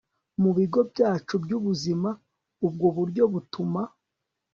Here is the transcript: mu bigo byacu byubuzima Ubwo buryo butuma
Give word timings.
mu 0.41 0.51
bigo 0.57 0.79
byacu 0.91 1.33
byubuzima 1.43 2.09
Ubwo 2.67 2.87
buryo 2.97 3.23
butuma 3.33 3.81